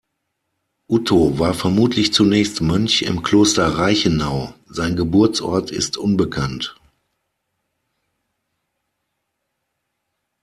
[0.87, 6.75] Utto war vermutlich zunächst Mönch im Kloster Reichenau; sein Geburtsort ist unbekannt.